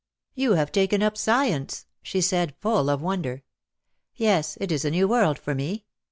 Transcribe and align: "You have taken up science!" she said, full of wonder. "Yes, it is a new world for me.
"You 0.33 0.53
have 0.53 0.71
taken 0.71 1.03
up 1.03 1.15
science!" 1.15 1.85
she 2.01 2.21
said, 2.21 2.55
full 2.59 2.89
of 2.89 3.03
wonder. 3.03 3.43
"Yes, 4.15 4.57
it 4.59 4.71
is 4.71 4.83
a 4.83 4.89
new 4.89 5.07
world 5.07 5.37
for 5.37 5.53
me. 5.53 5.85